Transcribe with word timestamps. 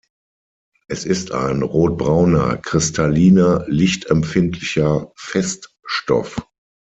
Es 0.87 1.05
ist 1.05 1.31
ein 1.31 1.61
rotbrauner, 1.61 2.57
kristalliner, 2.57 3.65
lichtempfindlicher 3.69 5.11
Feststoff. 5.15 6.37